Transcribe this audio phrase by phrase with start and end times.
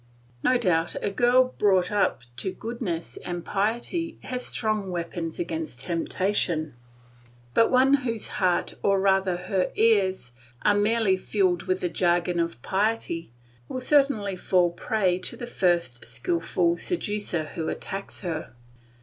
[0.41, 6.73] No doubt a girl brought up to goodness and piety has strong weapons against temptation;
[7.53, 10.31] but one whose heart, or rather her ears,
[10.63, 13.31] are merely filled with the jargon of piety,
[13.67, 18.53] will certainly fall a prey to the first skilful seducer who attacks her.